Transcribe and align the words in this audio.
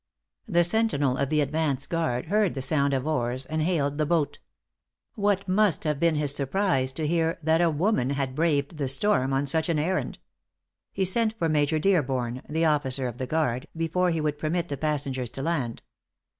The 0.47 0.63
sentinel 0.63 1.15
of 1.17 1.29
the 1.29 1.41
advance 1.41 1.85
guard 1.85 2.25
heard 2.25 2.55
the 2.55 2.61
sound 2.63 2.91
of 2.95 3.05
oars, 3.05 3.45
and 3.45 3.61
hailed 3.61 3.99
the 3.99 4.05
boat. 4.07 4.39
What 5.13 5.47
must 5.47 5.83
have 5.83 5.99
been 5.99 6.15
his 6.15 6.33
surprise 6.33 6.91
to 6.93 7.05
hear 7.05 7.37
that 7.43 7.61
a 7.61 7.69
woman 7.69 8.09
had 8.09 8.33
braved 8.33 8.77
the 8.77 8.87
storm 8.87 9.31
on 9.31 9.45
such 9.45 9.69
an 9.69 9.77
errand! 9.77 10.17
He 10.91 11.05
sent 11.05 11.37
for 11.37 11.47
Major 11.49 11.77
Dearborn, 11.77 12.41
the 12.49 12.65
officer 12.65 13.07
of 13.07 13.19
the 13.19 13.27
guard, 13.27 13.67
before 13.77 14.09
he 14.09 14.19
would 14.21 14.39
permit 14.39 14.69
the 14.69 14.75
passengers 14.77 15.29
to 15.29 15.43
land. 15.43 15.83